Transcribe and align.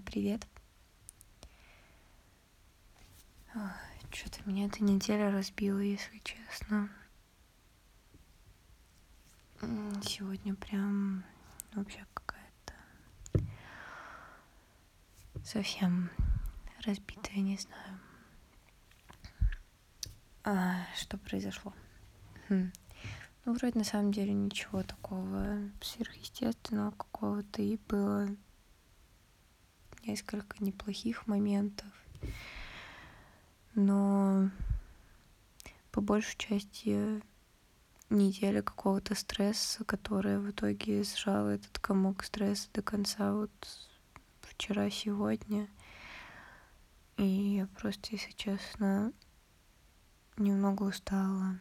Привет. 0.00 0.46
Что-то 4.10 4.40
меня 4.46 4.66
эта 4.66 4.82
неделя 4.82 5.30
разбила, 5.30 5.80
если 5.80 6.18
честно. 6.24 6.88
Сегодня 10.02 10.54
прям 10.54 11.24
вообще 11.74 12.06
какая-то 12.14 13.44
совсем 15.44 16.10
разбитая, 16.86 17.40
не 17.40 17.58
знаю. 17.58 18.00
А, 20.44 20.86
что 20.96 21.18
произошло? 21.18 21.74
Хм. 22.48 22.72
Ну, 23.44 23.54
вроде 23.54 23.78
на 23.78 23.84
самом 23.84 24.12
деле 24.12 24.32
ничего 24.32 24.82
такого 24.82 25.58
сверхъестественного 25.82 26.92
какого-то 26.92 27.60
и 27.60 27.76
было 27.88 28.28
несколько 30.06 30.62
неплохих 30.62 31.26
моментов. 31.26 31.88
Но 33.74 34.50
по 35.90 36.00
большей 36.00 36.36
части 36.36 37.22
неделя 38.10 38.62
какого-то 38.62 39.14
стресса, 39.14 39.84
которая 39.84 40.38
в 40.38 40.50
итоге 40.50 41.02
сжала 41.04 41.50
этот 41.50 41.78
комок 41.78 42.24
стресса 42.24 42.68
до 42.74 42.82
конца 42.82 43.32
вот 43.32 43.50
вчера-сегодня. 44.42 45.68
И 47.16 47.24
я 47.24 47.66
просто, 47.66 48.08
если 48.12 48.32
честно, 48.32 49.12
немного 50.36 50.84
устала. 50.84 51.58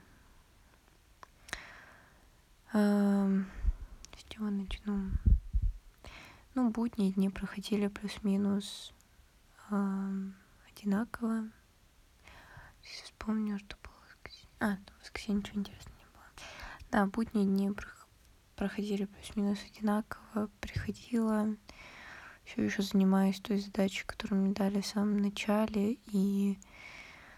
С 2.74 3.44
чего 4.30 4.50
начну? 4.50 5.12
Ну, 6.54 6.70
будние 6.70 7.14
дни 7.14 7.30
проходили 7.30 7.88
плюс-минус 7.88 8.92
одинаково. 9.70 11.50
Сейчас 12.84 13.04
вспомню, 13.06 13.58
что 13.58 13.78
было. 13.82 13.94
А, 14.60 14.76
в 14.76 15.02
воскресенье 15.02 15.40
ничего 15.40 15.62
интересного 15.62 15.98
не 15.98 16.06
было. 16.14 16.26
Да, 16.92 17.06
будние 17.06 17.46
дни 17.46 17.72
проходили 18.58 19.06
плюс-минус 19.06 19.60
одинаково. 19.64 20.50
Приходила, 20.60 21.56
все 22.44 22.64
еще 22.66 22.82
занимаюсь 22.82 23.40
той 23.40 23.58
задачей, 23.58 24.04
которую 24.06 24.42
мне 24.42 24.54
дали 24.54 24.82
в 24.82 24.86
самом 24.86 25.20
начале. 25.20 26.00
И, 26.08 26.60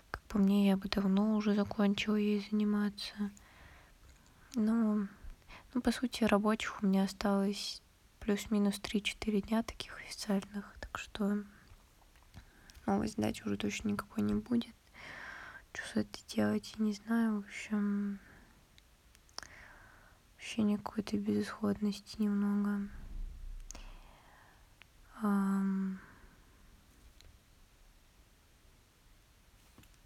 как 0.09 0.24
по 0.24 0.40
мне, 0.40 0.70
я 0.70 0.76
бы 0.76 0.90
давно 0.90 1.36
уже 1.36 1.54
закончила 1.54 2.16
ей 2.16 2.48
заниматься. 2.50 3.14
Но 4.56 5.08
ну, 5.76 5.82
по 5.82 5.92
сути, 5.92 6.24
рабочих 6.24 6.82
у 6.82 6.88
меня 6.88 7.04
осталось 7.04 7.83
плюс-минус 8.24 8.80
3-4 8.80 9.42
дня 9.42 9.64
таких 9.64 10.00
официальных, 10.00 10.74
так 10.80 10.98
что 10.98 11.44
новой 12.86 13.10
задачи 13.10 13.44
уже 13.44 13.58
точно 13.58 13.90
никакой 13.90 14.24
не 14.24 14.34
будет. 14.34 14.74
Что 15.74 15.84
с 15.88 15.96
этим 15.98 16.28
делать, 16.28 16.74
я 16.78 16.86
не 16.86 16.94
знаю. 16.94 17.42
В 17.42 17.46
общем, 17.46 18.22
ощущение 20.38 20.78
какой-то 20.78 21.18
безысходности 21.18 22.22
немного. 22.22 22.90
Um... 25.22 25.98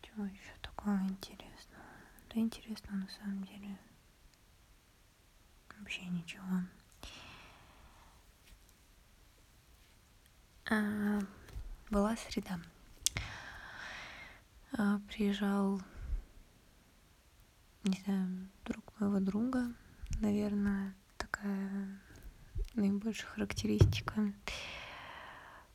Чего 0.02 0.26
еще 0.26 0.54
такого 0.64 0.96
интересного? 1.04 1.86
Да 2.34 2.40
интересно 2.40 2.96
на 2.96 3.10
самом 3.10 3.44
деле 3.44 3.78
вообще 5.78 6.06
ничего. 6.06 6.44
А, 6.44 6.64
была 11.90 12.16
среда. 12.18 12.60
А, 14.78 15.00
приезжал, 15.08 15.80
не 17.84 18.02
знаю, 18.04 18.50
друг 18.66 18.84
моего 19.00 19.20
друга, 19.20 19.74
наверное, 20.20 20.94
такая 21.18 22.02
наибольшая 22.74 23.30
характеристика, 23.30 24.34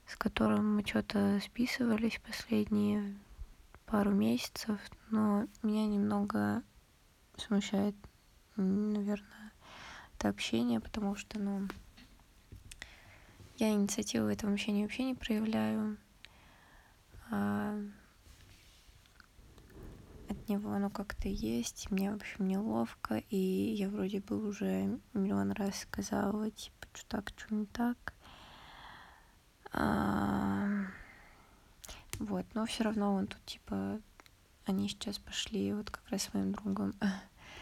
с 0.06 0.15
которым 0.16 0.77
мы 0.77 0.87
что-то 0.87 1.41
списывались 1.43 2.21
последние 2.25 3.19
пару 3.87 4.11
месяцев, 4.11 4.78
но 5.11 5.47
меня 5.62 5.87
немного 5.87 6.62
смущает, 7.37 7.95
наверное, 8.56 9.53
это 10.15 10.28
общение, 10.28 10.81
потому 10.81 11.16
что, 11.16 11.39
ну, 11.39 11.66
я 13.62 13.71
инициативу 13.71 14.27
в 14.27 14.31
этом 14.31 14.55
общении 14.55 14.83
вообще 14.83 15.05
не 15.05 15.15
проявляю. 15.15 15.97
А 17.31 17.78
от 20.28 20.49
него 20.49 20.73
оно 20.73 20.91
как-то 20.91 21.28
есть, 21.28 21.89
мне, 21.93 22.11
в 22.11 22.17
общем, 22.17 22.49
неловко, 22.49 23.22
и 23.31 23.37
я 23.37 23.89
вроде 23.89 24.21
бы 24.21 24.49
уже 24.49 24.99
миллион 25.12 25.53
раз 25.53 25.81
сказала, 25.81 26.51
типа, 26.51 26.89
что 26.93 27.06
так, 27.06 27.33
что 27.37 27.55
не 27.55 27.67
так. 27.67 28.15
А... 29.72 30.87
Вот, 32.19 32.47
но 32.55 32.67
все 32.67 32.83
равно 32.83 33.15
он 33.15 33.28
тут, 33.28 33.45
типа, 33.45 34.01
они 34.67 34.89
сейчас 34.89 35.21
пошли 35.21 35.72
вот 35.72 35.89
как 35.91 36.09
раз 36.09 36.22
с 36.25 36.34
моим 36.34 36.51
другом 36.53 36.95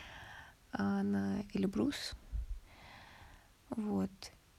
на 0.72 1.42
Эльбрус, 1.52 2.14
вот. 3.68 4.10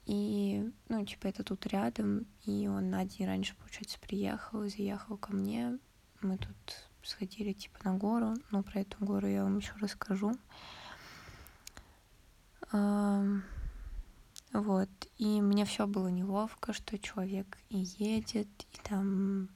И, 0.05 0.71
ну, 0.89 1.05
типа, 1.05 1.27
это 1.27 1.43
тут 1.43 1.65
рядом, 1.67 2.25
и 2.45 2.67
он 2.67 2.89
на 2.89 3.05
день 3.05 3.27
раньше, 3.27 3.55
получается, 3.55 3.99
приехал 3.99 4.67
заехал 4.67 5.17
ко 5.17 5.33
мне. 5.33 5.77
Мы 6.21 6.37
тут 6.37 6.55
сходили, 7.03 7.53
типа, 7.53 7.79
на 7.83 7.95
гору, 7.97 8.35
но 8.51 8.63
про 8.63 8.81
эту 8.81 8.97
гору 9.03 9.27
я 9.27 9.43
вам 9.43 9.57
еще 9.57 9.73
расскажу. 9.79 10.33
Вот. 14.53 14.89
И 15.17 15.41
мне 15.41 15.65
все 15.65 15.87
было 15.87 16.07
неловко, 16.09 16.73
что 16.73 16.99
человек 16.99 17.57
и 17.69 17.77
едет, 17.97 18.49
и 18.73 18.77
там 18.83 19.49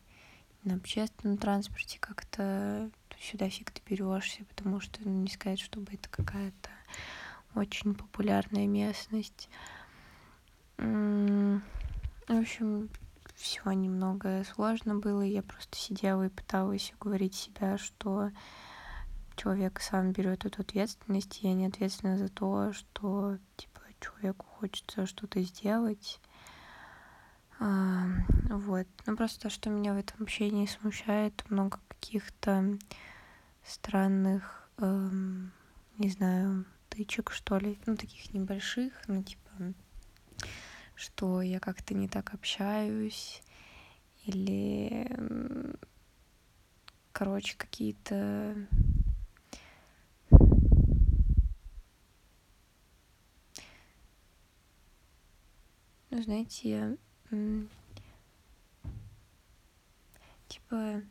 на 0.63 0.75
общественном 0.75 1.38
транспорте 1.38 2.00
как-то 2.00 2.89
сюда 3.19 3.50
фиг 3.50 3.73
доберешься, 3.73 4.45
потому 4.45 4.79
что, 4.79 5.00
ну, 5.03 5.22
не 5.22 5.29
сказать, 5.29 5.59
чтобы 5.59 5.94
это 5.94 6.09
какая-то 6.09 6.69
очень 7.56 7.94
популярная 7.95 8.67
местность. 8.67 9.50
В 10.78 11.62
общем, 12.28 12.90
все 13.36 13.72
немного 13.72 14.44
сложно 14.44 14.96
было. 14.96 15.22
Я 15.22 15.44
просто 15.44 15.78
сидела 15.78 16.25
и 16.25 16.30
пыталась 16.30 16.94
уговорить 17.00 17.36
себя, 17.36 17.78
что 17.78 18.31
человек 19.36 19.80
сам 19.81 20.12
берет 20.12 20.46
эту 20.46 20.62
ответственность, 20.62 21.41
и 21.41 21.47
я 21.47 21.53
не 21.53 21.68
ответственна 21.68 22.18
за 22.18 22.30
то, 22.30 22.74
что 22.74 23.38
типа 23.58 23.81
человеку 24.00 24.46
хочется 24.46 25.06
что-то 25.06 25.41
сделать. 25.41 26.19
А, 27.59 28.06
вот. 28.50 28.88
Ну 29.06 29.16
просто 29.16 29.44
то, 29.44 29.50
что 29.50 29.69
меня 29.69 29.94
в 29.94 29.97
этом 29.97 30.24
общении 30.24 30.66
смущает, 30.66 31.44
много 31.50 31.80
каких-то 31.88 32.78
странных, 33.63 34.69
эм, 34.78 35.52
не 35.97 36.09
знаю, 36.09 36.66
тычек, 36.90 37.31
что 37.31 37.57
ли, 37.57 37.80
ну, 37.86 37.96
таких 37.96 38.34
небольших, 38.34 38.94
ну, 39.07 39.24
типа, 39.24 39.74
что 40.95 41.41
я 41.41 41.59
как-то 41.59 41.94
не 41.94 42.07
так 42.07 42.33
общаюсь, 42.33 43.41
или, 44.25 45.07
короче, 47.11 47.56
какие-то 47.57 48.56
ну, 56.09 56.22
знаете, 56.23 56.97
типа 60.47 61.01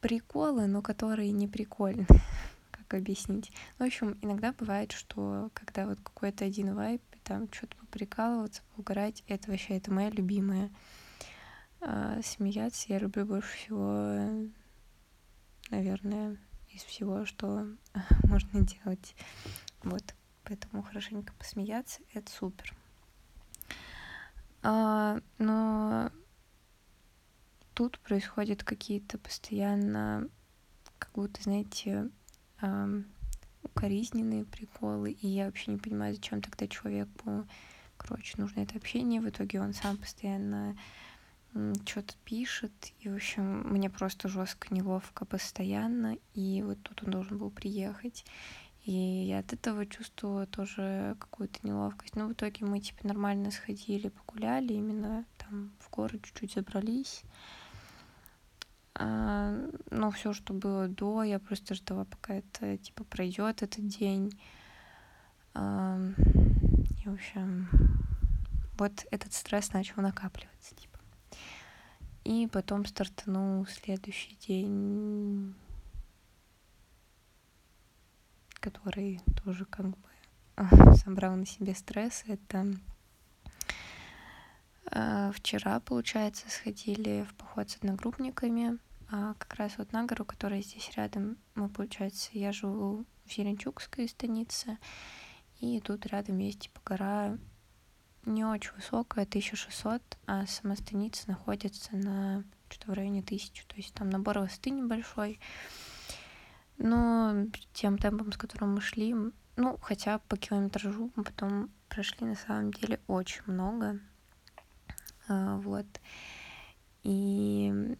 приколы, 0.00 0.66
но 0.66 0.82
которые 0.82 1.30
не 1.30 1.46
прикольные 1.46 2.06
как 2.70 2.94
объяснить. 2.94 3.52
Ну, 3.78 3.84
в 3.84 3.88
общем, 3.88 4.18
иногда 4.22 4.52
бывает, 4.52 4.92
что 4.92 5.50
когда 5.54 5.86
вот 5.86 6.00
какой-то 6.00 6.44
один 6.44 6.74
вайп, 6.74 7.02
там 7.24 7.52
что-то 7.52 7.76
поприкалываться, 7.76 8.62
поугарать, 8.74 9.24
это 9.26 9.50
вообще, 9.50 9.76
это 9.76 9.92
моя 9.92 10.10
любимая. 10.10 10.70
А, 11.80 12.20
смеяться 12.22 12.86
я 12.88 12.98
люблю 12.98 13.24
больше 13.24 13.56
всего, 13.56 14.50
наверное, 15.70 16.36
из 16.70 16.82
всего, 16.82 17.24
что 17.24 17.66
можно 18.24 18.66
делать. 18.66 19.14
Вот, 19.82 20.14
поэтому 20.44 20.82
хорошенько 20.82 21.32
посмеяться, 21.34 22.00
это 22.12 22.30
супер. 22.30 22.74
А, 24.62 25.20
но 25.38 26.10
тут 27.74 27.98
происходят 28.00 28.62
какие-то 28.62 29.18
постоянно, 29.18 30.28
как 30.98 31.12
будто, 31.12 31.42
знаете, 31.42 32.10
укоризненные 33.62 34.44
приколы, 34.44 35.12
и 35.12 35.26
я 35.26 35.46
вообще 35.46 35.72
не 35.72 35.78
понимаю, 35.78 36.14
зачем 36.14 36.42
тогда 36.42 36.66
человеку 36.66 37.46
короче, 38.00 38.34
нужно 38.38 38.60
это 38.60 38.76
общение. 38.76 39.20
В 39.20 39.28
итоге 39.28 39.60
он 39.60 39.74
сам 39.74 39.96
постоянно 39.96 40.76
что-то 41.84 42.14
пишет, 42.24 42.72
и, 43.00 43.08
в 43.08 43.16
общем, 43.16 43.68
мне 43.68 43.90
просто 43.90 44.28
жестко 44.28 44.72
неловко 44.72 45.24
постоянно, 45.24 46.16
и 46.34 46.62
вот 46.62 46.80
тут 46.82 47.02
он 47.02 47.10
должен 47.10 47.38
был 47.38 47.50
приехать, 47.50 48.24
и 48.84 48.92
я 48.92 49.40
от 49.40 49.52
этого 49.52 49.84
чувствовала 49.84 50.46
тоже 50.46 51.16
какую-то 51.18 51.58
неловкость. 51.64 52.14
Но 52.14 52.28
в 52.28 52.32
итоге 52.34 52.64
мы, 52.64 52.78
типа, 52.78 53.06
нормально 53.06 53.50
сходили, 53.50 54.08
погуляли, 54.08 54.74
именно 54.74 55.24
там 55.38 55.72
в 55.80 55.90
город 55.90 56.22
чуть-чуть 56.22 56.54
забрались. 56.54 57.22
А, 58.94 59.54
но 59.90 60.10
все, 60.10 60.32
что 60.32 60.52
было 60.52 60.88
до, 60.88 61.22
я 61.22 61.38
просто 61.38 61.74
ждала, 61.74 62.04
пока 62.04 62.34
это, 62.34 62.76
типа, 62.78 63.04
пройдет 63.04 63.62
этот 63.62 63.86
день. 63.86 64.38
А, 65.54 65.98
и, 67.04 67.08
в 67.08 67.12
общем, 67.14 67.68
вот 68.78 69.06
этот 69.10 69.32
стресс 69.32 69.72
начал 69.72 70.02
накапливаться, 70.02 70.74
типа. 70.74 70.98
И 72.24 72.48
потом 72.52 72.84
стартанул 72.84 73.66
следующий 73.66 74.36
день, 74.36 75.54
который 78.54 79.20
тоже 79.42 79.64
как 79.64 79.86
бы 79.86 79.96
собрал 80.96 81.36
на 81.36 81.46
себе 81.46 81.74
стресс. 81.74 82.24
Это 82.26 82.66
вчера, 84.90 85.80
получается, 85.80 86.50
сходили 86.50 87.26
в 87.28 87.34
поход 87.34 87.70
с 87.70 87.76
одногруппниками. 87.76 88.78
А 89.12 89.34
как 89.34 89.54
раз 89.54 89.72
вот 89.76 89.92
на 89.92 90.04
гору, 90.04 90.24
которая 90.24 90.62
здесь 90.62 90.92
рядом, 90.96 91.36
мы, 91.54 91.68
получается, 91.68 92.30
я 92.32 92.52
живу 92.52 93.04
в 93.24 93.32
Зеленчукской 93.32 94.08
станице, 94.08 94.78
и 95.58 95.80
тут 95.80 96.06
рядом 96.06 96.38
есть 96.38 96.60
типа 96.60 96.80
гора 96.84 97.38
не 98.24 98.44
очень 98.44 98.72
высокая, 98.76 99.24
1600, 99.24 100.02
а 100.26 100.46
сама 100.46 100.76
станица 100.76 101.28
находится 101.28 101.96
на 101.96 102.44
что-то 102.68 102.92
в 102.92 102.94
районе 102.94 103.20
1000, 103.20 103.66
то 103.66 103.76
есть 103.76 103.94
там 103.94 104.10
набор 104.10 104.38
высоты 104.38 104.70
небольшой. 104.70 105.40
Но 106.78 107.46
тем 107.72 107.98
темпом, 107.98 108.32
с 108.32 108.36
которым 108.36 108.74
мы 108.74 108.80
шли, 108.80 109.14
ну, 109.56 109.76
хотя 109.82 110.18
по 110.20 110.36
километражу 110.36 111.10
мы 111.16 111.24
потом 111.24 111.70
прошли 111.88 112.26
на 112.26 112.36
самом 112.36 112.72
деле 112.72 113.00
очень 113.06 113.42
много. 113.46 113.98
А, 115.30 115.58
вот. 115.58 115.86
И 117.04 117.96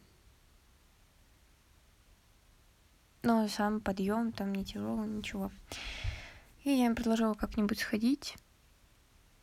но 3.23 3.47
сам 3.47 3.81
подъем 3.81 4.33
там 4.33 4.53
не 4.53 4.65
тяжелый, 4.65 5.07
ничего. 5.07 5.53
И 6.65 6.71
я 6.71 6.87
им 6.87 6.97
предложила 6.97 7.35
как-нибудь 7.35 7.79
сходить. 7.79 8.37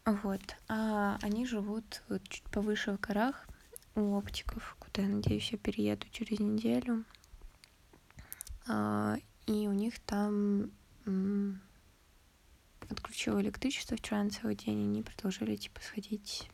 Вот. 0.03 0.41
А 0.67 1.17
они 1.21 1.45
живут 1.45 2.03
вот 2.09 2.27
чуть 2.27 2.43
повыше 2.43 2.91
в 2.91 2.99
горах 2.99 3.47
у 3.95 4.15
оптиков, 4.15 4.75
куда, 4.79 5.03
я 5.03 5.07
надеюсь, 5.07 5.51
я 5.51 5.57
перееду 5.57 6.07
через 6.11 6.39
неделю. 6.39 7.05
А, 8.67 9.15
и 9.45 9.67
у 9.67 9.71
них 9.71 9.99
там 9.99 10.71
отключило 12.89 13.39
электричество 13.39 13.95
вчера 13.95 14.23
на 14.23 14.29
целый 14.29 14.55
день, 14.55 14.79
и 14.79 14.83
они 14.83 15.03
предложили, 15.03 15.55
типа, 15.55 15.79
сходить 15.81 16.49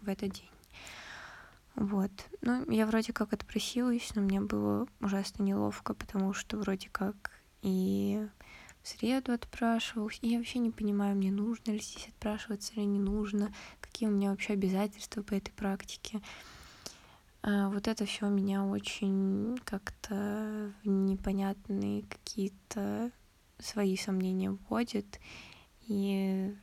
в 0.00 0.08
этот 0.08 0.30
день. 0.30 0.55
Вот. 1.74 2.10
Ну, 2.40 2.70
я 2.70 2.86
вроде 2.86 3.12
как 3.12 3.32
отпросилась, 3.32 4.14
но 4.14 4.22
мне 4.22 4.40
было 4.40 4.88
ужасно 5.00 5.42
неловко, 5.42 5.94
потому 5.94 6.32
что 6.32 6.56
вроде 6.56 6.88
как 6.90 7.30
и 7.62 8.26
среду 8.82 9.32
отпрашивалась. 9.32 10.18
И 10.22 10.28
я 10.28 10.38
вообще 10.38 10.58
не 10.58 10.70
понимаю, 10.70 11.16
мне 11.16 11.30
нужно 11.30 11.72
ли 11.72 11.80
здесь 11.80 12.08
отпрашиваться 12.08 12.72
или 12.74 12.84
не 12.84 12.98
нужно, 12.98 13.52
какие 13.80 14.08
у 14.08 14.12
меня 14.12 14.30
вообще 14.30 14.54
обязательства 14.54 15.22
по 15.22 15.34
этой 15.34 15.52
практике. 15.52 16.22
А 17.42 17.68
вот 17.68 17.88
это 17.88 18.06
все 18.06 18.28
меня 18.28 18.64
очень 18.64 19.58
как-то 19.64 20.72
в 20.82 20.88
непонятные 20.88 22.02
какие-то 22.02 23.10
свои 23.58 23.96
сомнения 23.96 24.50
вводит. 24.50 25.20
И, 25.82 26.54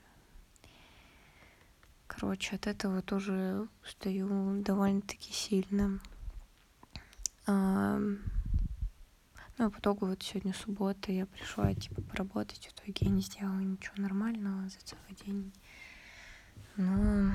короче, 2.15 2.55
от 2.55 2.67
этого 2.67 3.01
тоже 3.01 3.67
устаю 3.83 4.61
довольно-таки 4.61 5.33
сильно. 5.33 5.99
Ну, 7.45 8.17
и 9.67 9.69
по 9.69 9.79
итогу 9.79 10.07
вот 10.07 10.23
сегодня 10.23 10.53
суббота, 10.53 11.11
я 11.11 11.25
пришла, 11.25 11.73
типа, 11.73 12.01
поработать, 12.01 12.67
в 12.67 12.73
итоге 12.73 12.93
я 13.01 13.09
не 13.09 13.21
сделала 13.21 13.59
ничего 13.59 13.95
нормального 13.97 14.67
за 14.69 14.79
целый 14.79 15.15
день. 15.25 15.53
Ну, 16.75 17.31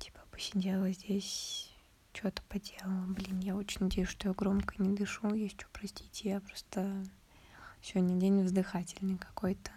типа, 0.00 0.20
посидела 0.30 0.90
здесь, 0.92 1.70
что-то 2.14 2.42
поделала. 2.48 3.04
Блин, 3.08 3.40
я 3.40 3.54
очень 3.54 3.82
надеюсь, 3.82 4.08
что 4.08 4.28
я 4.28 4.34
громко 4.34 4.74
не 4.82 4.96
дышу, 4.96 5.34
есть 5.34 5.60
что, 5.60 5.68
простите, 5.72 6.30
я 6.30 6.40
просто 6.40 7.04
сегодня 7.82 8.18
день 8.18 8.42
вздыхательный 8.42 9.18
какой-то. 9.18 9.70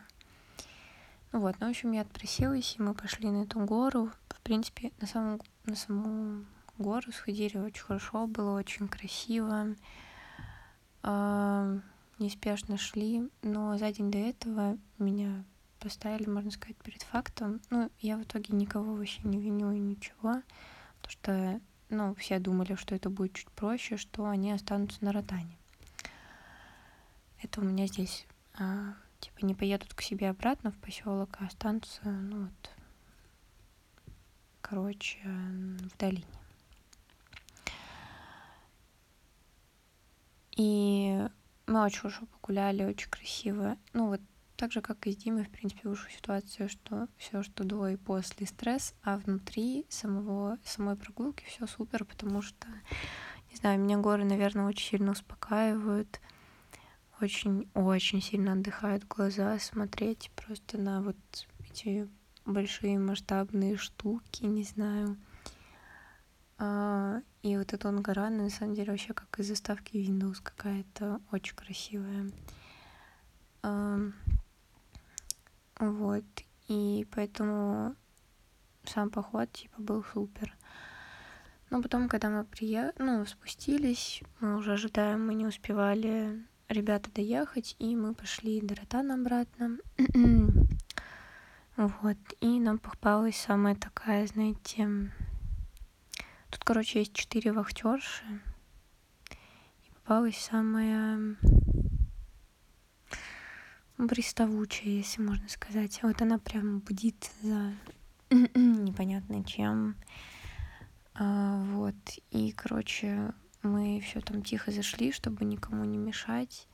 Вот, 1.40 1.56
ну, 1.60 1.68
в 1.68 1.70
общем, 1.70 1.92
я 1.92 2.02
отпросилась, 2.02 2.76
и 2.78 2.82
мы 2.82 2.94
пошли 2.94 3.30
на 3.30 3.44
эту 3.44 3.60
гору. 3.60 4.12
В 4.30 4.42
принципе, 4.42 4.92
на 5.02 5.08
саму, 5.08 5.40
на 5.66 5.76
саму 5.76 6.46
гору 6.78 7.12
сходили 7.12 7.58
очень 7.58 7.84
хорошо, 7.84 8.28
было 8.28 8.58
очень 8.58 8.88
красиво 8.88 9.76
неспешно 12.20 12.78
шли, 12.78 13.30
но 13.42 13.78
за 13.78 13.92
день 13.92 14.12
до 14.12 14.18
этого 14.18 14.78
меня 14.98 15.44
поставили, 15.80 16.30
можно 16.30 16.52
сказать, 16.52 16.78
перед 16.78 17.04
фактом. 17.04 17.62
Ну, 17.70 17.92
я 18.00 18.18
в 18.18 18.24
итоге 18.24 18.56
никого 18.56 18.96
вообще 18.96 19.22
не 19.24 19.40
виню 19.40 19.72
и 19.72 19.80
ничего, 19.80 20.42
потому 20.98 21.10
что, 21.10 21.62
ну, 21.90 22.16
все 22.16 22.40
думали, 22.40 22.76
что 22.76 22.96
это 22.96 23.10
будет 23.10 23.34
чуть 23.34 23.52
проще, 23.52 23.98
что 23.98 24.26
они 24.26 24.52
останутся 24.52 25.04
на 25.04 25.12
Ротане. 25.12 25.58
Это 27.42 27.62
у 27.62 27.64
меня 27.64 27.86
здесь, 27.86 28.26
а, 28.58 28.96
типа, 29.20 29.46
не 29.46 29.56
поедут 29.56 29.94
к 29.94 30.02
себе 30.02 30.30
обратно 30.30 30.72
в 30.72 30.78
поселок, 30.78 31.38
а 31.40 31.46
останутся, 31.46 32.02
ну, 32.06 32.46
вот, 32.46 32.72
короче, 34.62 35.20
в 35.24 35.98
долине. 35.98 36.26
И 40.58 41.28
мы 41.68 41.84
очень 41.84 42.00
хорошо 42.00 42.26
погуляли, 42.26 42.84
очень 42.84 43.10
красиво. 43.10 43.78
Ну 43.94 44.08
вот 44.08 44.22
так 44.56 44.72
же, 44.72 44.82
как 44.82 45.06
и 45.06 45.12
с 45.12 45.16
Димой, 45.16 45.44
в 45.44 45.52
принципе, 45.52 45.88
вышла 45.88 46.10
ситуация, 46.10 46.68
что 46.68 47.08
все, 47.18 47.44
что 47.44 47.64
до 47.64 47.88
и 47.88 47.96
после 47.96 48.48
стресс, 48.48 48.96
а 49.04 49.18
внутри 49.18 49.86
самого, 49.88 50.58
самой 50.66 50.96
прогулки 50.96 51.46
все 51.46 51.68
супер, 51.68 52.06
потому 52.06 52.42
что, 52.42 52.68
не 53.52 53.56
знаю, 53.56 53.80
меня 53.80 53.98
горы, 53.98 54.26
наверное, 54.26 54.66
очень 54.66 54.90
сильно 54.90 55.12
успокаивают, 55.12 56.20
очень-очень 57.22 58.22
сильно 58.22 58.54
отдыхают 58.54 59.06
глаза 59.08 59.58
смотреть 59.60 60.32
просто 60.36 60.78
на 60.78 61.02
вот 61.02 61.18
эти 61.70 62.08
большие 62.46 63.00
масштабные 63.00 63.78
штуки, 63.78 64.44
не 64.46 64.64
знаю. 64.64 65.18
А, 66.60 67.22
и 67.44 67.58
вот 67.58 67.74
эта 67.74 67.88
он 67.88 68.02
гора, 68.02 68.30
на 68.30 68.50
самом 68.50 68.76
деле, 68.76 68.92
вообще 68.92 69.14
как 69.14 69.40
из 69.40 69.48
заставки 69.48 69.98
Windows 69.98 70.42
какая-то 70.42 71.22
очень 71.32 71.56
красивая. 71.56 72.32
Вот. 75.80 76.26
И 76.68 77.08
поэтому 77.12 77.96
сам 78.84 79.10
поход, 79.10 79.52
типа, 79.52 79.82
был 79.82 80.04
супер. 80.04 80.56
Но 81.70 81.82
потом, 81.82 82.10
когда 82.10 82.30
мы 82.30 82.46
приехали, 82.46 82.94
ну, 82.98 83.26
спустились, 83.26 84.24
мы 84.40 84.56
уже 84.56 84.74
ожидаем, 84.74 85.28
мы 85.28 85.34
не 85.34 85.46
успевали 85.46 86.46
ребята 86.70 87.10
доехать, 87.12 87.76
и 87.80 87.96
мы 87.96 88.14
пошли 88.14 88.62
до 88.62 88.76
Ротана 88.76 89.16
обратно. 89.16 89.78
вот. 91.78 92.18
И 92.42 92.60
нам 92.60 92.80
попалась 92.80 93.38
самая 93.38 93.76
такая, 93.76 94.28
знаете, 94.28 95.10
Тут, 96.50 96.64
короче, 96.64 97.00
есть 97.00 97.14
четыре 97.14 97.52
вахтерши. 97.52 98.24
И 99.84 99.92
попалась 99.96 100.38
самая 100.38 101.36
приставучая, 103.98 104.90
если 104.90 105.22
можно 105.22 105.50
сказать. 105.50 106.00
Вот 106.04 106.22
она 106.22 106.38
прям 106.38 106.80
бдит 106.80 107.30
за 107.42 107.74
непонятно 108.30 109.44
чем. 109.44 109.96
А, 111.16 111.62
вот. 111.74 111.96
И, 112.32 112.52
короче, 112.54 113.34
мы 113.64 114.00
все 114.02 114.22
там 114.22 114.44
тихо 114.44 114.72
зашли, 114.72 115.12
чтобы 115.12 115.46
никому 115.46 115.84
не 115.86 115.98
мешать. 115.98 116.68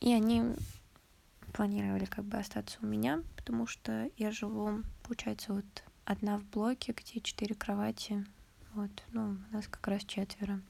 И 0.00 0.12
они 0.12 0.54
планировали 1.52 2.04
как 2.04 2.24
бы 2.24 2.38
остаться 2.38 2.78
у 2.82 2.86
меня, 2.86 3.22
потому 3.36 3.66
что 3.66 4.10
я 4.16 4.30
живу, 4.30 4.82
получается, 5.02 5.52
вот 5.52 5.64
одна 6.04 6.38
в 6.38 6.44
блоке, 6.44 6.94
где 6.96 7.20
четыре 7.20 7.54
кровати. 7.54 8.24
Вот, 8.74 8.90
ну, 9.12 9.36
у 9.50 9.54
нас 9.54 9.66
как 9.66 9.86
раз 9.88 10.04
четверо. 10.04 10.60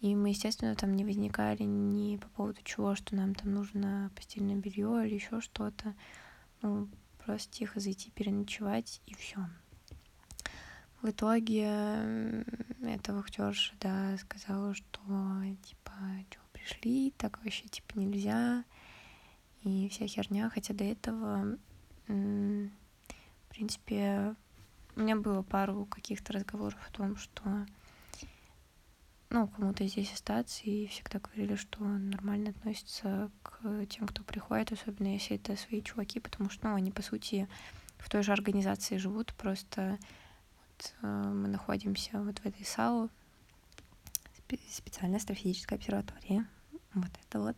И 0.00 0.14
мы, 0.14 0.30
естественно, 0.30 0.74
там 0.74 0.94
не 0.94 1.04
возникали 1.04 1.62
ни 1.62 2.16
по 2.16 2.28
поводу 2.28 2.60
чего, 2.62 2.94
что 2.94 3.14
нам 3.16 3.34
там 3.34 3.54
нужно 3.54 4.10
постельное 4.14 4.56
белье 4.56 5.06
или 5.06 5.14
еще 5.14 5.40
что-то. 5.40 5.94
Ну, 6.62 6.88
просто 7.24 7.52
тихо 7.52 7.80
зайти 7.80 8.10
переночевать 8.10 9.00
и 9.06 9.14
все. 9.14 9.46
В 11.06 11.10
итоге 11.10 12.44
эта 12.82 13.14
вахтерша, 13.14 13.74
да, 13.80 14.16
сказала, 14.16 14.74
что 14.74 14.98
типа, 15.62 15.92
что 16.28 16.40
пришли, 16.52 17.12
так 17.16 17.38
вообще 17.44 17.68
типа 17.68 17.96
нельзя, 17.96 18.64
и 19.62 19.88
вся 19.88 20.08
херня, 20.08 20.50
хотя 20.50 20.74
до 20.74 20.82
этого, 20.82 21.58
в 22.08 22.70
принципе, 23.50 24.34
у 24.96 25.00
меня 25.00 25.14
было 25.14 25.42
пару 25.42 25.84
каких-то 25.84 26.32
разговоров 26.32 26.80
о 26.88 26.92
том, 26.92 27.14
что 27.14 27.44
ну, 29.30 29.46
кому-то 29.46 29.86
здесь 29.86 30.12
остаться, 30.12 30.64
и 30.64 30.88
всегда 30.88 31.20
говорили, 31.20 31.54
что 31.54 31.84
нормально 31.84 32.50
относятся 32.50 33.30
к 33.44 33.86
тем, 33.86 34.08
кто 34.08 34.24
приходит, 34.24 34.72
особенно 34.72 35.06
если 35.14 35.36
это 35.36 35.54
свои 35.54 35.82
чуваки, 35.82 36.18
потому 36.18 36.50
что, 36.50 36.66
ну, 36.66 36.74
они, 36.74 36.90
по 36.90 37.02
сути, 37.02 37.46
в 37.96 38.10
той 38.10 38.24
же 38.24 38.32
организации 38.32 38.96
живут, 38.96 39.32
просто 39.34 40.00
мы 41.02 41.48
находимся 41.48 42.20
вот 42.22 42.38
в 42.38 42.46
этой 42.46 42.64
САУ, 42.64 43.10
специальная 44.70 45.18
астрофизическая 45.18 45.78
обсерватория, 45.78 46.46
вот 46.94 47.10
это 47.26 47.40
вот. 47.40 47.56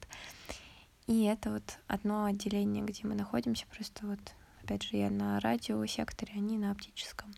И 1.07 1.25
это 1.25 1.51
вот 1.51 1.79
одно 1.87 2.25
отделение, 2.25 2.85
где 2.85 3.07
мы 3.07 3.15
находимся, 3.15 3.67
просто 3.67 4.07
вот, 4.07 4.21
опять 4.63 4.83
же, 4.83 4.97
я 4.97 5.11
на 5.11 5.41
радиосекторе, 5.41 6.35
они 6.35 6.59
на 6.59 6.71
оптическом. 6.71 7.35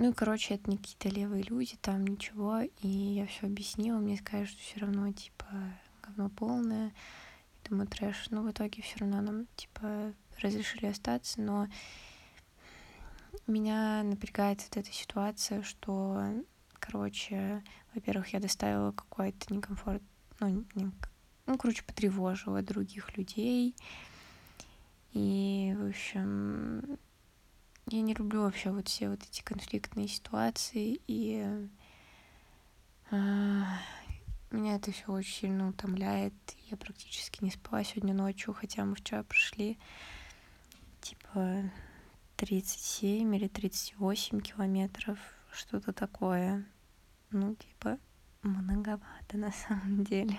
Ну 0.00 0.10
и, 0.10 0.14
короче, 0.14 0.54
это 0.54 0.70
не 0.70 0.78
какие-то 0.78 1.10
левые 1.10 1.42
люди, 1.42 1.76
там 1.76 2.06
ничего. 2.06 2.62
И 2.80 2.88
я 2.88 3.26
все 3.26 3.46
объяснила, 3.46 3.98
мне 3.98 4.16
сказали, 4.16 4.46
что 4.46 4.58
все 4.58 4.80
равно, 4.80 5.12
типа, 5.12 5.46
говно 6.02 6.30
полное. 6.30 6.86
Я 6.86 7.68
думаю, 7.68 7.86
трэш. 7.86 8.30
Но 8.30 8.42
в 8.42 8.50
итоге 8.50 8.82
все 8.82 8.96
равно 8.98 9.20
нам, 9.20 9.46
типа, 9.56 10.14
разрешили 10.38 10.86
остаться, 10.86 11.42
но 11.42 11.68
меня 13.46 14.02
напрягает 14.02 14.62
вот 14.62 14.76
эта 14.76 14.92
ситуация, 14.92 15.62
что, 15.62 16.24
короче, 16.78 17.62
во-первых, 17.94 18.32
я 18.32 18.40
доставила 18.40 18.92
какой-то 18.92 19.52
некомфорт, 19.52 20.02
ну, 20.40 20.64
не, 20.74 20.90
ну, 21.46 21.58
короче, 21.58 21.82
потревожила 21.82 22.62
других 22.62 23.16
людей. 23.16 23.74
И, 25.12 25.74
в 25.76 25.88
общем, 25.88 26.98
я 27.86 28.00
не 28.00 28.14
люблю 28.14 28.42
вообще 28.42 28.70
вот 28.70 28.88
все 28.88 29.10
вот 29.10 29.22
эти 29.22 29.42
конфликтные 29.42 30.06
ситуации, 30.06 31.00
и 31.08 31.44
э, 33.10 33.64
меня 34.50 34.76
это 34.76 34.92
все 34.92 35.06
очень 35.06 35.32
сильно 35.32 35.68
утомляет. 35.68 36.34
Я 36.70 36.76
практически 36.76 37.42
не 37.42 37.50
спала 37.50 37.82
сегодня 37.82 38.14
ночью, 38.14 38.54
хотя 38.54 38.84
мы 38.84 38.94
вчера 38.94 39.24
пришли 39.24 39.78
типа 41.00 41.64
37 42.40 43.36
или 43.36 43.48
38 43.48 44.40
километров, 44.40 45.18
что-то 45.52 45.92
такое. 45.92 46.64
Ну, 47.30 47.54
типа, 47.54 47.98
многовато 48.42 49.04
на 49.36 49.52
самом 49.52 50.04
деле. 50.04 50.38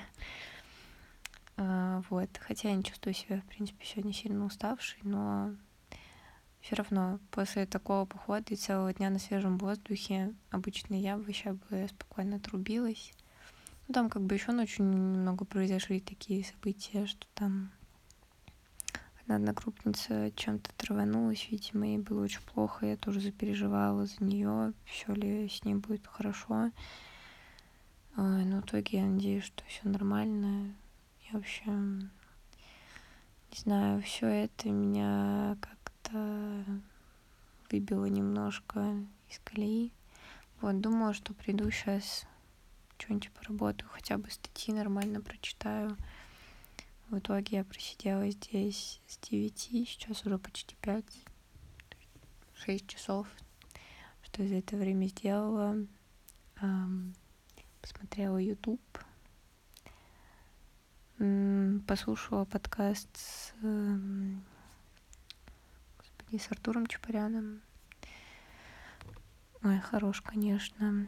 А, 1.58 2.02
вот. 2.10 2.30
Хотя 2.40 2.70
я 2.70 2.76
не 2.76 2.84
чувствую 2.84 3.14
себя, 3.14 3.42
в 3.42 3.46
принципе, 3.46 3.86
сегодня 3.86 4.14
сильно 4.14 4.46
уставшей, 4.46 5.00
но 5.04 5.56
все 6.60 6.76
равно 6.76 7.20
после 7.30 7.68
такого 7.68 8.06
похода 8.06 8.52
и 8.52 8.56
целого 8.56 8.92
дня 8.92 9.12
на 9.12 9.20
свежем 9.20 9.60
воздухе 9.60 10.34
обычно 10.50 10.96
я 10.96 11.18
вообще 11.18 11.54
бы 11.54 11.88
спокойно 11.88 12.38
отрубилась. 12.38 13.14
Ну, 13.88 13.94
там 13.94 14.10
как 14.10 14.24
бы 14.24 14.34
еще 14.34 14.54
ночью 14.54 14.86
немного 14.86 15.46
произошли 15.46 16.00
такие 16.00 16.44
события, 16.46 17.06
что 17.06 17.28
там 17.36 17.72
одна 19.36 19.52
одногруппница 19.52 20.32
чем-то 20.36 20.72
траванулась, 20.78 21.48
видимо, 21.50 21.86
ей 21.88 21.98
было 21.98 22.24
очень 22.24 22.42
плохо, 22.42 22.86
я 22.86 22.98
тоже 22.98 23.20
запереживала 23.20 24.06
за 24.06 24.24
нее, 24.24 24.74
все 24.86 25.14
ли 25.14 25.48
с 25.50 25.64
ней 25.64 25.76
будет 25.76 26.08
хорошо. 26.08 26.72
Но 28.16 28.62
в 28.62 28.66
итоге 28.66 29.00
я 29.00 29.06
надеюсь, 29.06 29.46
что 29.46 29.64
все 29.66 29.88
нормально. 29.88 30.74
И, 31.24 31.32
в 31.32 31.40
общем, 31.40 32.12
не 33.52 33.58
знаю, 33.58 34.02
все 34.02 34.28
это 34.28 34.70
меня 34.70 35.58
как 35.60 35.78
как 36.12 36.14
выбило 37.72 38.06
немножко 38.06 38.96
из 39.30 39.40
колеи. 39.44 39.92
Вот, 40.60 40.80
думала, 40.82 41.14
что 41.14 41.34
приду 41.34 41.70
сейчас 41.72 42.26
что-нибудь 42.98 43.32
поработаю, 43.32 43.90
хотя 43.90 44.18
бы 44.18 44.30
статьи 44.30 44.74
нормально 44.74 45.22
прочитаю. 45.22 45.96
В 47.12 47.20
итоге 47.20 47.58
я 47.58 47.64
просидела 47.66 48.30
здесь 48.30 49.02
с 49.06 49.18
9, 49.18 49.60
сейчас 49.60 50.26
уже 50.26 50.38
почти 50.38 50.78
5, 50.78 51.04
6 52.54 52.88
часов. 52.88 53.28
Что 54.24 54.48
за 54.48 54.56
это 54.56 54.78
время 54.78 55.08
сделала? 55.08 55.76
Посмотрела 57.82 58.38
YouTube, 58.38 58.80
послушала 61.86 62.46
подкаст 62.46 63.10
с 63.18 63.54
эм, 63.62 64.46
и 66.30 66.38
с 66.38 66.50
Артуром 66.50 66.88
Чапаряном. 66.88 67.60
Ой, 69.64 69.80
хорош, 69.80 70.22
конечно. 70.22 71.08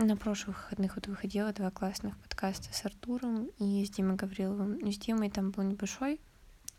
На 0.00 0.16
прошлых 0.16 0.58
выходных 0.58 0.94
вот 0.94 1.08
выходила 1.08 1.52
два 1.52 1.72
классных 1.72 2.16
подкаста 2.18 2.72
с 2.72 2.84
Артуром 2.84 3.50
и 3.58 3.84
с 3.84 3.90
Димой 3.90 4.14
Гавриловым. 4.14 4.78
Ну, 4.78 4.92
с 4.92 4.96
Димой 4.96 5.28
там 5.28 5.50
был 5.50 5.64
небольшой 5.64 6.20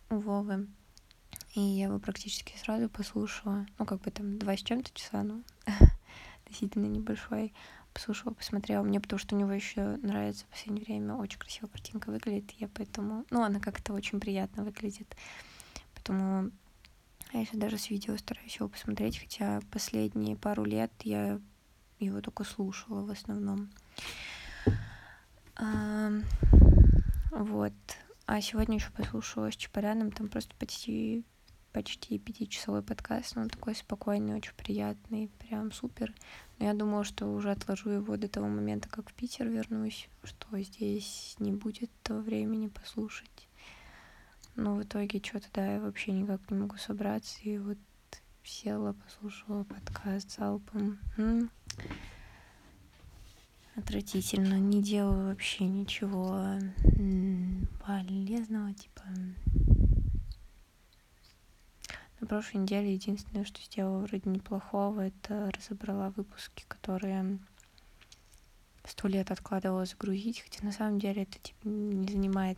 у 0.10 0.20
Вовы, 0.20 0.70
и 1.54 1.60
я 1.60 1.88
его 1.88 2.00
практически 2.00 2.58
сразу 2.58 2.88
послушала. 2.88 3.66
Ну, 3.78 3.86
как 3.86 4.00
бы 4.00 4.12
там 4.12 4.40
два 4.40 4.56
с 4.56 4.62
чем-то 4.62 4.94
часа, 4.94 5.24
ну, 5.24 5.44
относительно 6.46 6.86
небольшой. 6.86 7.54
Послушала, 7.94 8.34
посмотрела. 8.34 8.84
Мне 8.84 9.02
потому 9.02 9.20
что 9.20 9.36
у 9.36 9.38
него 9.38 9.52
еще 9.52 9.98
нравится 9.98 10.46
в 10.46 10.48
последнее 10.48 10.86
время. 10.86 11.16
Очень 11.16 11.40
красивая 11.40 11.72
картинка 11.72 12.12
выглядит. 12.12 12.52
Я 12.52 12.70
поэтому... 12.70 13.26
Ну, 13.32 13.44
она 13.44 13.60
как-то 13.60 13.92
очень 13.92 14.22
приятно 14.22 14.64
выглядит. 14.64 15.14
Поэтому 15.94 16.52
я 17.34 17.44
сейчас 17.44 17.60
даже 17.60 17.78
с 17.78 17.90
видео 17.90 18.16
стараюсь 18.16 18.56
его 18.56 18.70
посмотреть, 18.70 19.20
хотя 19.20 19.60
последние 19.72 20.38
пару 20.38 20.64
лет 20.64 20.94
я 21.04 21.42
его 22.00 22.22
только 22.22 22.44
слушала 22.44 23.06
в 23.06 23.12
основном. 23.12 23.70
Вот. 27.32 27.74
А 28.26 28.42
сегодня 28.42 28.76
еще 28.76 28.92
послушала 28.92 29.52
с 29.52 29.56
Чапаряном, 29.56 30.12
там 30.12 30.30
просто 30.30 30.56
почти 30.56 31.24
почти 31.72 32.18
пятичасовой 32.18 32.82
подкаст, 32.82 33.36
но 33.36 33.44
он 33.44 33.50
такой 33.50 33.76
спокойный, 33.76 34.36
очень 34.36 34.54
приятный, 34.56 35.30
прям 35.40 35.72
супер. 35.72 36.14
Но 36.58 36.66
я 36.66 36.74
думала, 36.74 37.04
что 37.04 37.28
уже 37.28 37.52
отложу 37.52 37.92
его 37.92 38.18
до 38.18 38.28
того 38.28 38.48
момента, 38.48 38.90
как 38.90 39.10
в 39.10 39.14
Питер 39.14 39.48
вернусь, 39.48 40.10
что 40.24 40.60
здесь 40.60 41.36
не 41.40 41.52
будет 41.52 41.92
того 42.04 42.22
времени 42.22 42.68
послушать. 42.68 43.48
Но 44.56 44.76
в 44.76 44.84
итоге 44.84 45.22
что-то, 45.24 45.48
да, 45.54 45.76
я 45.76 45.80
вообще 45.80 46.12
никак 46.12 46.50
не 46.50 46.58
могу 46.58 46.78
собраться. 46.78 47.40
И 47.44 47.58
вот 47.60 47.78
села, 48.44 48.94
послушала 48.94 49.64
подкаст 49.64 50.36
залпом. 50.36 50.98
М-м. 51.18 51.52
Отвратительно. 53.76 54.56
Не 54.56 54.82
делаю 54.82 55.28
вообще 55.28 55.66
ничего 55.66 56.60
полезного, 57.86 58.74
типа... 58.74 59.04
На 62.20 62.28
прошлой 62.28 62.64
неделе 62.64 62.94
единственное, 62.94 63.46
что 63.46 63.62
сделала 63.62 64.00
вроде 64.00 64.30
неплохого, 64.30 65.08
это 65.08 65.50
разобрала 65.52 66.10
выпуски, 66.10 66.66
которые 66.68 67.40
сто 68.84 69.08
лет 69.08 69.32
откладывала 69.32 69.86
загрузить, 69.86 70.42
хотя 70.42 70.66
на 70.66 70.74
самом 70.74 71.00
деле 71.00 71.24
это 71.24 71.40
типа 71.40 71.66
не 71.66 72.12
занимает 72.12 72.58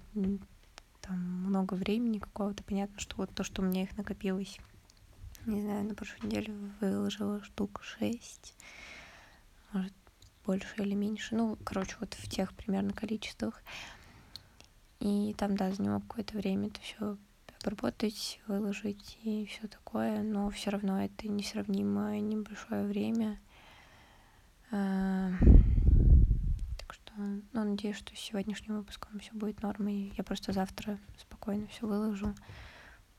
там 1.01 1.19
много 1.19 1.75
времени 1.75 2.17
какого-то. 2.17 2.63
Понятно, 2.63 2.99
что 2.99 3.17
вот 3.17 3.29
то, 3.35 3.43
что 3.43 3.61
у 3.61 3.65
меня 3.65 3.83
их 3.83 3.95
накопилось, 3.97 4.57
не 5.45 5.61
знаю, 5.61 5.85
на 5.85 5.93
прошлой 5.93 6.25
неделе 6.25 6.53
выложила 6.79 7.43
штук 7.43 7.81
шесть, 7.83 8.55
может, 9.71 9.93
больше 10.45 10.73
или 10.77 10.93
меньше. 10.93 11.35
Ну, 11.35 11.57
короче, 11.63 11.95
вот 11.99 12.13
в 12.13 12.27
тех 12.29 12.53
примерно 12.53 12.93
количествах. 12.93 13.61
И 14.99 15.33
там, 15.37 15.55
да, 15.55 15.71
заняло 15.71 15.99
какое-то 15.99 16.37
время 16.37 16.67
это 16.67 16.79
все 16.81 17.17
обработать, 17.61 18.39
выложить 18.47 19.17
и 19.23 19.45
все 19.45 19.67
такое, 19.67 20.21
но 20.23 20.49
все 20.49 20.71
равно 20.71 21.03
это 21.03 21.27
несравнимо 21.27 22.19
небольшое 22.19 22.85
время. 22.85 23.39
А, 24.71 25.31
ну, 27.17 27.41
надеюсь, 27.53 27.97
что 27.97 28.15
с 28.15 28.19
сегодняшним 28.19 28.77
выпуском 28.77 29.19
все 29.19 29.33
будет 29.33 29.61
нормой. 29.61 30.13
Я 30.17 30.23
просто 30.23 30.53
завтра 30.53 30.97
спокойно 31.17 31.67
все 31.67 31.85
выложу. 31.85 32.33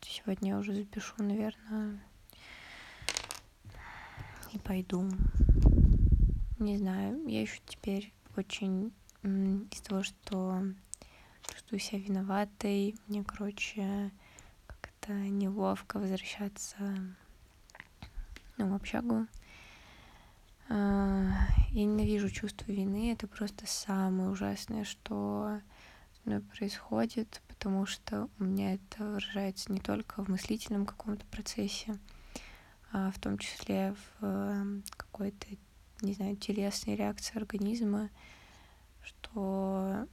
Сегодня 0.01 0.53
я 0.53 0.59
уже 0.59 0.75
запишу, 0.75 1.15
наверное, 1.19 2.01
и 4.53 4.59
пойду. 4.59 5.09
Не 6.63 6.79
знаю, 6.79 7.27
я 7.27 7.41
еще 7.41 7.61
теперь 7.67 8.13
очень 8.37 8.93
из 9.25 9.81
того, 9.81 10.03
что 10.03 10.63
чувствую 11.49 11.81
себя 11.81 11.99
виноватой. 12.01 12.95
Мне, 13.09 13.25
короче, 13.25 14.13
как 14.67 14.93
как-то 15.03 15.13
неловко 15.13 15.99
возвращаться 15.99 16.97
ну, 18.57 18.69
в 18.69 18.75
общагу. 18.75 19.27
А, 20.69 21.49
я 21.71 21.85
ненавижу 21.85 22.31
чувство 22.31 22.71
вины, 22.71 23.13
это 23.13 23.27
просто 23.27 23.67
самое 23.67 24.31
ужасное, 24.31 24.85
что 24.85 25.61
со 26.13 26.29
мной 26.29 26.41
происходит, 26.41 27.43
потому 27.49 27.85
что 27.85 28.29
у 28.39 28.45
меня 28.45 28.75
это 28.75 29.05
выражается 29.05 29.73
не 29.73 29.81
только 29.81 30.25
в 30.25 30.29
мыслительном 30.29 30.87
каком-то 30.87 31.27
процессе, 31.27 31.99
а 32.93 33.11
в 33.11 33.19
том 33.19 33.39
числе 33.39 33.95
в 34.21 34.25
эм, 34.25 34.85
какой-то, 34.97 35.47
не 36.03 36.15
знаю, 36.15 36.37
телесной 36.37 36.97
реакции 36.97 37.37
организма, 37.37 38.11
что 39.03 40.07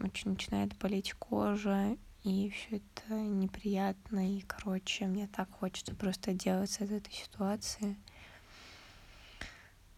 очень 0.00 0.30
начинает 0.30 0.76
болеть 0.78 1.14
кожа, 1.14 1.96
и 2.24 2.50
все 2.50 2.78
это 2.78 3.14
неприятно, 3.14 4.36
и, 4.36 4.40
короче, 4.40 5.06
мне 5.06 5.28
так 5.28 5.48
хочется 5.52 5.94
просто 5.94 6.32
отделаться 6.32 6.84
от 6.84 6.90
этой 6.90 7.12
ситуации. 7.12 7.96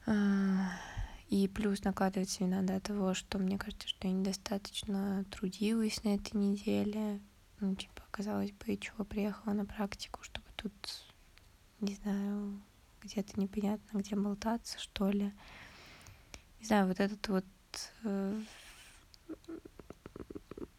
А, 0.07 0.73
и 1.29 1.49
плюс 1.49 1.85
накладывается 1.85 2.45
вина 2.45 2.63
до 2.63 2.81
того, 2.81 3.15
что 3.15 3.39
мне 3.39 3.59
кажется, 3.59 3.89
что 3.89 4.09
я 4.09 4.13
недостаточно 4.13 5.25
трудилась 5.31 6.03
на 6.05 6.15
этой 6.15 6.37
неделе. 6.37 7.21
Ну, 7.61 7.75
типа, 7.75 8.03
казалось 8.11 8.53
бы, 8.53 8.77
чего 8.77 9.05
приехала 9.05 9.53
на 9.53 9.65
практику, 9.65 10.23
чтобы 10.23 10.47
тут, 10.57 10.73
не 11.81 11.95
знаю, 11.95 12.61
где-то 13.09 13.41
непонятно, 13.41 13.99
где 13.99 14.15
болтаться, 14.15 14.79
что 14.79 15.11
ли. 15.11 15.33
Не 16.61 16.67
знаю, 16.67 16.87
вот 16.89 17.01
этот 17.01 17.27
вот 17.29 17.45
э, 18.05 18.41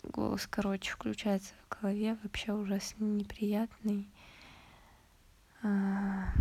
голос, 0.03 0.47
короче, 0.47 0.91
включается 0.91 1.53
в 1.65 1.81
голове, 1.81 2.17
вообще 2.23 2.53
ужасно 2.53 3.03
неприятный. 3.05 4.09
А, 5.63 6.31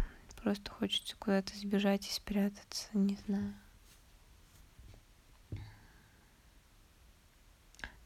просто 0.42 0.70
хочется 0.70 1.16
куда-то 1.16 1.56
сбежать 1.56 2.06
и 2.06 2.12
спрятаться, 2.12 2.88
не 2.92 3.16
знаю. 3.26 3.54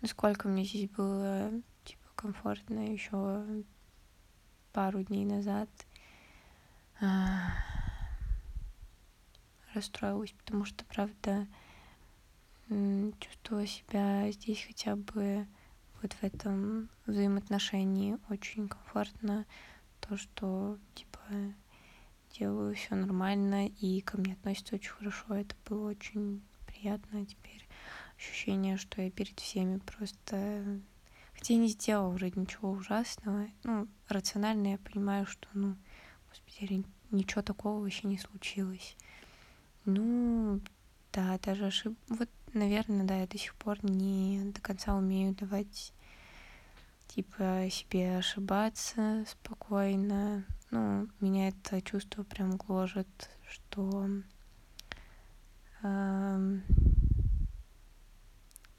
Насколько 0.01 0.49
мне 0.49 0.65
здесь 0.65 0.91
было 0.91 1.51
типа 1.85 2.09
комфортно 2.15 2.93
еще 2.93 3.45
пару 4.73 5.03
дней 5.03 5.25
назад 5.25 5.69
а, 7.01 7.53
расстроилась, 9.75 10.33
потому 10.33 10.65
что, 10.65 10.85
правда, 10.85 11.47
чувствовала 13.21 13.67
себя 13.67 14.31
здесь 14.33 14.65
хотя 14.67 14.97
бы 14.97 15.47
вот 16.01 16.13
в 16.15 16.23
этом 16.23 16.89
взаимоотношении 17.07 18.19
очень 18.29 18.69
комфортно 18.69 19.47
то, 20.01 20.17
что 20.17 20.79
типа 20.95 21.21
делаю 22.33 22.75
все 22.75 22.95
нормально 22.95 23.69
и 23.69 24.01
ко 24.01 24.19
мне 24.19 24.33
относятся 24.33 24.77
очень 24.77 24.91
хорошо. 24.91 25.35
Это 25.35 25.55
было 25.67 25.91
очень 25.91 26.43
приятно. 26.67 27.25
Теперь 27.27 27.69
ощущение, 28.17 28.77
что 28.77 29.03
я 29.03 29.11
перед 29.11 29.39
всеми 29.39 29.79
просто... 29.79 30.81
Хотя 31.35 31.55
я 31.55 31.61
не 31.61 31.69
сделала 31.69 32.11
вроде 32.11 32.41
ничего 32.41 32.71
ужасного. 32.71 33.49
Ну, 33.65 33.89
рационально 34.09 34.73
я 34.73 34.79
понимаю, 34.79 35.27
что, 35.27 35.49
ну, 35.55 35.77
господи, 36.29 36.85
ничего 37.11 37.43
такого 37.43 37.81
вообще 37.81 38.07
не 38.07 38.19
случилось. 38.19 38.97
Ну, 39.85 40.61
да, 41.13 41.39
даже 41.43 41.67
ошиб... 41.67 41.97
Вот 42.09 42.29
наверное, 42.55 43.05
да, 43.05 43.17
я 43.17 43.27
до 43.27 43.39
сих 43.39 43.55
пор 43.55 43.85
не 43.85 44.53
до 44.53 44.61
конца 44.61 44.95
умею 44.95 45.35
давать 45.35 45.93
типа 47.09 47.69
себе 47.71 48.19
ошибаться 48.19 49.25
спокойно. 49.29 50.45
Ну, 50.71 51.09
меня 51.21 51.49
это 51.49 51.83
чувство 51.83 52.23
прям 52.23 52.57
гложет, 52.57 53.31
что 53.47 54.09
э, 55.83 56.59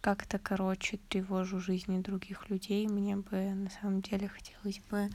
как-то, 0.02 0.40
короче, 0.40 0.98
тревожу 1.10 1.60
жизни 1.60 2.02
других 2.02 2.50
людей. 2.50 2.88
Мне 2.88 3.18
бы 3.18 3.54
на 3.54 3.70
самом 3.70 4.02
деле 4.02 4.28
хотелось 4.28 4.82
бы, 4.90 5.10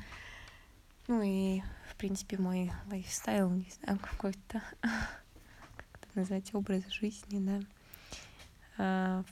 ну 1.08 1.22
и, 1.22 1.62
в 1.90 1.96
принципе, 1.96 2.38
мой 2.38 2.70
лайфстайл, 2.90 3.50
не 3.50 3.68
знаю, 3.82 3.98
какой-то, 4.10 4.62
назвать, 6.18 6.54
образ 6.54 6.86
жизни, 6.88 7.38
да, 7.38 7.60
Э, 8.78 9.24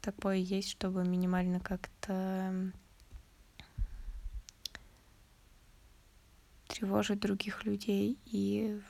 такое 0.00 0.36
есть, 0.36 0.70
чтобы 0.70 1.04
минимально 1.04 1.60
как-то 1.60 2.72
тревожить 6.68 7.20
других 7.20 7.64
людей 7.64 8.18
и 8.24 8.80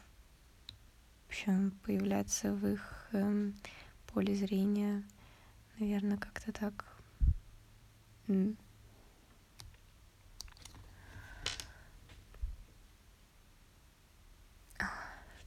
в 1.25 1.29
общем 1.29 1.73
появляться 1.85 2.53
в 2.53 2.67
их 2.67 3.09
э, 3.13 3.51
поле 4.13 4.35
зрения, 4.35 5.03
наверное, 5.79 6.19
как-то 6.19 6.53
так. 6.53 6.87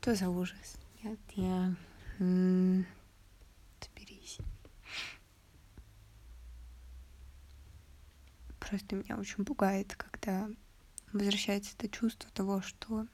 Что 0.01 0.15
за 0.15 0.29
ужас? 0.29 0.84
Нет, 1.05 1.19
я 1.35 1.75
Просто 8.59 8.95
меня 8.95 9.15
очень 9.19 9.45
пугает, 9.45 9.93
когда 9.95 10.49
возвращается 11.13 11.75
это 11.77 11.87
чувство 11.89 12.31
того, 12.31 12.63
что 12.63 13.05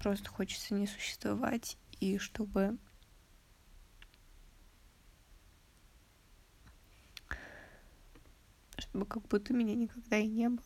просто 0.00 0.30
хочется 0.30 0.74
не 0.74 0.86
существовать, 0.86 1.76
и 1.98 2.18
чтобы 2.18 2.78
чтобы 8.98 9.06
как 9.06 9.28
будто 9.28 9.54
меня 9.54 9.76
никогда 9.76 10.18
и 10.18 10.26
не 10.26 10.48
было. 10.48 10.64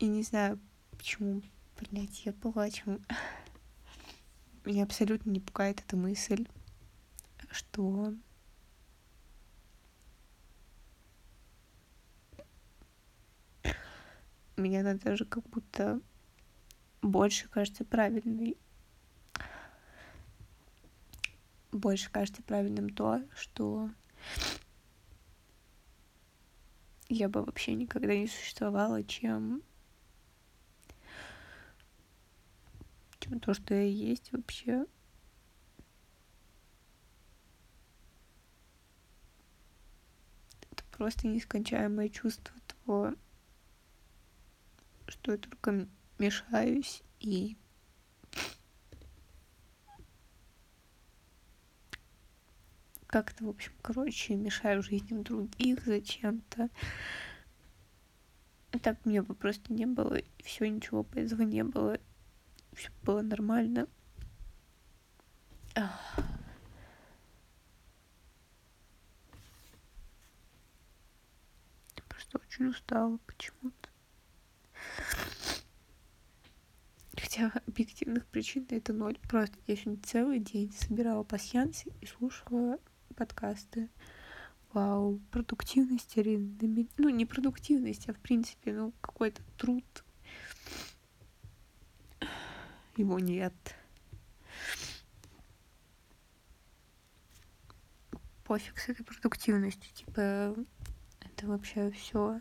И 0.00 0.06
не 0.08 0.24
знаю, 0.24 0.58
почему, 0.90 1.42
блядь, 1.78 2.26
я 2.26 2.32
плачу. 2.32 3.00
Меня 4.64 4.82
абсолютно 4.82 5.30
не 5.30 5.40
пугает 5.40 5.80
эта 5.80 5.96
мысль, 5.96 6.46
что 7.50 8.12
меня 14.56 14.80
она 14.80 14.94
даже 14.94 15.24
как 15.24 15.48
будто 15.48 16.00
больше 17.00 17.48
кажется 17.48 17.84
правильной. 17.84 18.58
Больше 21.80 22.10
кажется 22.10 22.42
правильным 22.42 22.90
то, 22.90 23.22
что 23.34 23.88
я 27.08 27.26
бы 27.30 27.42
вообще 27.42 27.72
никогда 27.72 28.14
не 28.14 28.26
существовала, 28.26 29.02
чем 29.02 29.62
чем 33.18 33.40
то, 33.40 33.54
что 33.54 33.72
я 33.72 33.84
есть 33.84 34.30
вообще. 34.32 34.84
Это 40.70 40.84
просто 40.90 41.28
нескончаемое 41.28 42.10
чувство 42.10 42.54
того, 42.66 43.14
что 45.08 45.32
я 45.32 45.38
только 45.38 45.88
мешаюсь 46.18 47.02
и 47.20 47.56
как-то, 53.10 53.44
в 53.44 53.48
общем, 53.48 53.72
короче, 53.82 54.36
мешаю 54.36 54.82
жизням 54.82 55.24
других 55.24 55.84
зачем-то. 55.84 56.70
Так 58.82 59.04
мне 59.04 59.20
бы 59.20 59.34
просто 59.34 59.72
не 59.72 59.84
было, 59.84 60.14
и 60.14 60.42
все, 60.44 60.68
ничего 60.68 61.02
бы 61.02 61.20
этого 61.20 61.42
не 61.42 61.64
было 61.64 61.98
все 62.74 62.90
было 63.02 63.20
нормально. 63.20 63.88
Я 65.76 65.90
просто 72.08 72.38
очень 72.38 72.66
устала 72.66 73.18
почему-то. 73.26 73.88
Хотя 77.16 77.52
объективных 77.66 78.26
причин 78.26 78.66
это 78.70 78.92
ноль. 78.92 79.18
Просто 79.28 79.56
я 79.66 79.76
сегодня 79.76 80.02
целый 80.02 80.38
день 80.40 80.72
собирала 80.72 81.22
пасьянс 81.22 81.84
и 82.00 82.06
слушала 82.06 82.78
подкасты. 83.14 83.88
Вау, 84.72 85.20
продуктивность, 85.30 86.16
Арина. 86.16 86.86
Ну, 86.96 87.08
не 87.08 87.26
продуктивность, 87.26 88.08
а 88.08 88.12
в 88.12 88.18
принципе, 88.18 88.72
ну, 88.72 88.92
какой-то 89.00 89.42
труд 89.56 89.84
его 92.96 93.18
нет. 93.18 93.54
Пофиг 98.44 98.78
с 98.78 98.88
этой 98.88 99.04
продуктивностью, 99.04 99.92
типа 99.94 100.54
это 101.20 101.46
вообще 101.46 101.90
все 101.92 102.40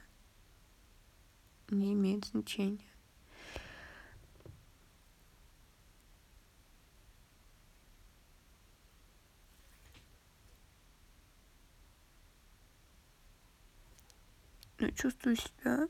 не 1.70 1.94
имеет 1.94 2.26
значения. 2.26 2.90
Чувствую 15.00 15.38
себя 15.38 15.88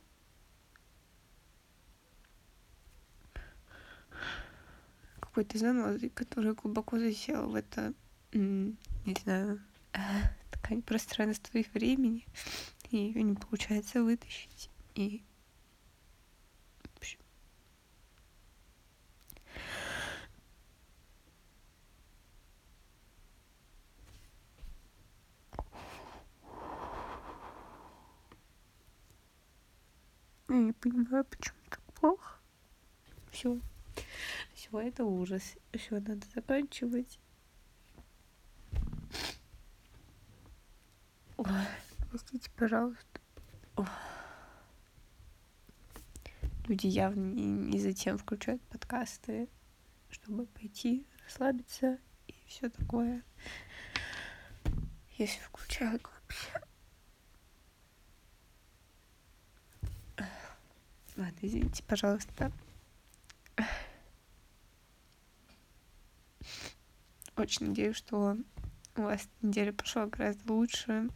какой-то 5.19 5.57
занозой, 5.57 6.09
которая 6.09 6.53
глубоко 6.53 6.99
засела 6.99 7.47
в 7.47 7.55
это, 7.55 7.93
не 8.33 8.77
знаю, 9.23 9.59
ткань 10.51 10.83
пространства 10.83 11.57
и 11.57 11.65
времени, 11.73 12.27
и 12.91 12.97
ее 12.97 13.23
не 13.23 13.33
получается 13.33 14.03
вытащить. 14.03 14.69
И 14.93 15.23
Я 30.49 30.55
не 30.55 30.73
понимаю, 30.73 31.23
почему 31.25 31.57
так 31.69 31.79
плохо. 31.93 32.39
Все. 33.31 33.59
Все, 34.55 34.79
это 34.79 35.05
ужас. 35.05 35.55
Все, 35.73 35.99
надо 35.99 36.25
заканчивать. 36.33 37.19
Ой, 41.37 41.45
простите, 42.09 42.49
пожалуйста. 42.57 43.05
Люди 46.67 46.87
явно 46.87 47.31
не, 47.33 47.45
не 47.45 47.79
затем 47.79 48.17
включают 48.17 48.61
подкасты, 48.63 49.47
чтобы 50.09 50.47
пойти 50.47 51.05
расслабиться 51.23 51.99
и 52.27 52.33
все 52.47 52.69
такое. 52.69 53.23
Если 55.17 55.39
включают 55.41 56.03
вообще. 56.03 56.69
Ладно, 61.19 61.37
извините, 61.41 61.83
пожалуйста. 61.83 62.49
Очень 67.35 67.67
надеюсь, 67.67 67.97
что 67.97 68.37
у 68.95 69.01
вас 69.01 69.27
неделя 69.41 69.73
прошла 69.73 70.05
гораздо 70.05 70.53
лучше. 70.53 71.09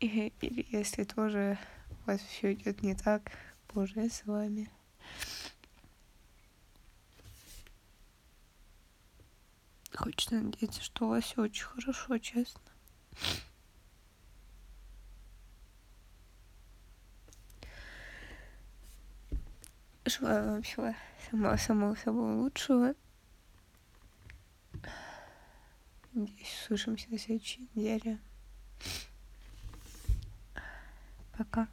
И, 0.00 0.32
или 0.40 0.66
если 0.76 1.04
тоже 1.04 1.56
у 2.04 2.10
вас 2.10 2.20
все 2.22 2.52
идет 2.52 2.82
не 2.82 2.96
так, 2.96 3.30
боже, 3.72 4.10
с 4.10 4.26
вами. 4.26 4.68
Хочется 9.94 10.34
надеяться, 10.34 10.82
что 10.82 11.04
у 11.04 11.08
вас 11.10 11.22
все 11.22 11.42
очень 11.42 11.64
хорошо, 11.64 12.18
честно. 12.18 12.71
Желаю 20.20 20.50
вам 20.50 20.62
всего 20.62 20.94
самого-самого 21.56 22.42
лучшего. 22.42 22.94
Надеюсь, 26.12 26.62
услышимся 26.64 27.10
на 27.10 27.18
следующей 27.18 27.66
неделе. 27.74 28.18
Пока. 31.38 31.68